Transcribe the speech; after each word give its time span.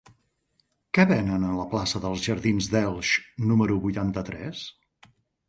Què 0.97 1.03
venen 1.11 1.45
a 1.47 1.51
la 1.57 1.65
plaça 1.73 2.01
dels 2.05 2.23
Jardins 2.29 2.71
d'Elx 2.73 3.13
número 3.53 3.79
vuitanta-tres? 3.87 4.65